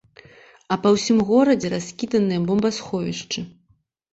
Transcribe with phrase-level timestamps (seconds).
[0.75, 3.39] А па ўсім горадзе раскіданыя бомбасховішчы.